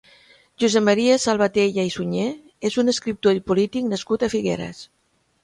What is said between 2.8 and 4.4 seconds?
un escriptor i polític nascut a